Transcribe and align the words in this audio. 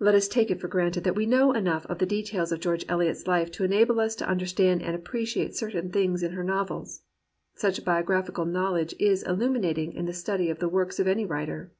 Let 0.00 0.16
us 0.16 0.26
take 0.26 0.50
it 0.50 0.60
for 0.60 0.66
granted 0.66 1.04
that 1.04 1.14
we 1.14 1.24
know 1.24 1.52
enough 1.52 1.86
of 1.86 1.98
the 2.00 2.06
details 2.06 2.50
of 2.50 2.58
Greorge 2.58 2.84
Eliot*s 2.88 3.28
life 3.28 3.52
to 3.52 3.62
enable 3.62 4.00
us 4.00 4.16
to 4.16 4.28
understand 4.28 4.82
and 4.82 4.96
appreciate 4.96 5.54
certain 5.54 5.92
things 5.92 6.24
in 6.24 6.32
her 6.32 6.42
novels. 6.42 7.02
Such 7.54 7.84
biographical 7.84 8.46
knowledge 8.46 8.96
is 8.98 9.22
illuminat 9.22 9.78
ing 9.78 9.92
in 9.92 10.06
the 10.06 10.12
study 10.12 10.50
of 10.50 10.58
the 10.58 10.68
works 10.68 10.98
of 10.98 11.06
any 11.06 11.24
writer. 11.24 11.70